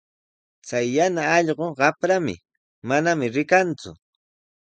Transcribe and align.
Chay 0.67 0.87
yana 0.95 1.23
allqu 1.37 1.65
qamprami, 1.79 2.35
manami 2.87 3.25
rikanku. 3.35 3.91